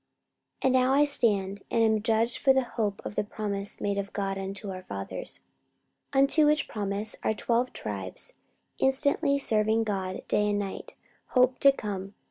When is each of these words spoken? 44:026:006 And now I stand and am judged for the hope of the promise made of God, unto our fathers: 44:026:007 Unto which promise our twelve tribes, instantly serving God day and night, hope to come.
44:026:006 0.61 0.65
And 0.65 0.73
now 0.73 0.93
I 0.95 1.03
stand 1.05 1.63
and 1.69 1.83
am 1.83 2.01
judged 2.01 2.39
for 2.39 2.53
the 2.53 2.63
hope 2.63 3.05
of 3.05 3.13
the 3.13 3.23
promise 3.23 3.79
made 3.79 3.99
of 3.99 4.11
God, 4.13 4.35
unto 4.35 4.71
our 4.71 4.81
fathers: 4.81 5.41
44:026:007 6.13 6.19
Unto 6.21 6.45
which 6.47 6.67
promise 6.67 7.15
our 7.21 7.33
twelve 7.35 7.71
tribes, 7.71 8.33
instantly 8.79 9.37
serving 9.37 9.83
God 9.83 10.23
day 10.27 10.49
and 10.49 10.57
night, 10.57 10.95
hope 11.27 11.59
to 11.59 11.71
come. 11.71 12.15